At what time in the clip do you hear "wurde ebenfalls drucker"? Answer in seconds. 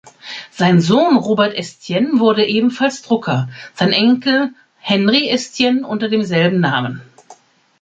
2.19-3.49